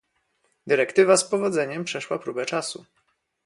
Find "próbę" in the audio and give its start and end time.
2.19-2.45